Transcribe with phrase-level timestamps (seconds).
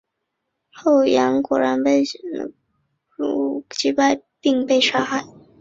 [0.73, 5.23] 后杨欣果然被鲜卑若罗拔能于武威击败并被杀害。